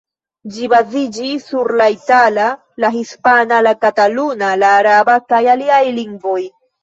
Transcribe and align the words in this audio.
Ĝi 0.53 0.69
baziĝis 0.69 1.43
sur 1.49 1.69
la 1.81 1.85
itala, 1.95 2.47
la 2.85 2.91
hispana, 2.97 3.59
la 3.67 3.75
kataluna, 3.85 4.49
la 4.65 4.71
araba 4.81 5.19
kaj 5.35 5.43
aliaj 5.57 5.83
lingvoj. 5.99 6.41